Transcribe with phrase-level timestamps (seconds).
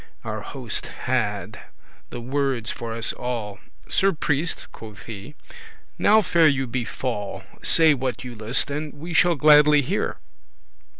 [0.23, 1.59] Our Hoste had.
[2.09, 5.35] the wordes for us all: "Sir Priest," quoth he,
[5.99, 10.17] "now faire you befall; Say what you list, and we shall gladly hear."